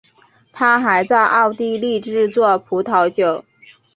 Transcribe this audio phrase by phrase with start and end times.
[0.51, 3.45] 他还在奥地利制作葡萄酒。